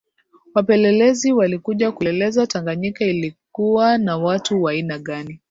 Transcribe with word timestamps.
wapelelezi 0.55 1.33
walikuja 1.33 1.91
kuipeleleza 1.91 2.47
Tanganyika 2.47 3.05
ilikuwa 3.05 3.97
na 3.97 4.17
watu 4.17 4.63
wa 4.63 4.71
aina 4.71 4.99
gani 4.99 5.39